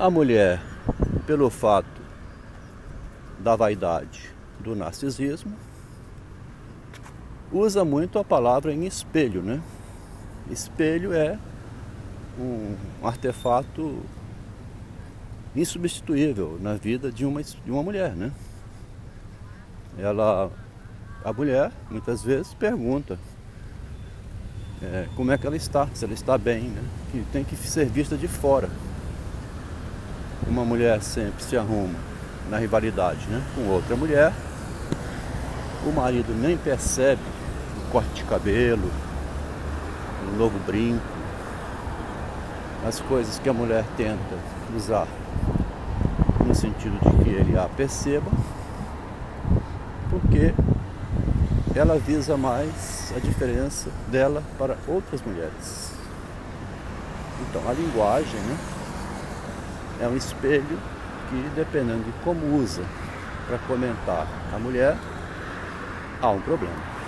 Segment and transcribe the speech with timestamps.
[0.00, 0.62] A mulher,
[1.26, 2.00] pelo fato
[3.38, 5.54] da vaidade, do narcisismo,
[7.52, 9.60] usa muito a palavra em espelho, né?
[10.50, 11.38] Espelho é
[12.38, 14.02] um artefato
[15.54, 18.32] insubstituível na vida de uma, de uma mulher, né?
[19.98, 20.50] Ela,
[21.22, 23.18] a mulher, muitas vezes pergunta
[24.80, 26.82] é, como é que ela está, se ela está bem, né?
[27.12, 28.70] Que tem que ser vista de fora.
[30.50, 31.94] Uma mulher sempre se arruma
[32.50, 33.40] na rivalidade, né?
[33.54, 34.32] Com outra mulher.
[35.86, 37.22] O marido nem percebe
[37.78, 38.90] o corte de cabelo,
[40.26, 41.00] o novo brinco,
[42.86, 44.36] as coisas que a mulher tenta
[44.76, 45.06] usar
[46.44, 48.30] no sentido de que ele a perceba,
[50.10, 50.52] porque
[51.76, 55.92] ela visa mais a diferença dela para outras mulheres.
[57.48, 58.58] Então a linguagem né,
[60.00, 60.78] é um espelho
[61.28, 62.82] que dependendo de como usa
[63.46, 64.96] para comentar a mulher,
[66.20, 66.99] há um problema.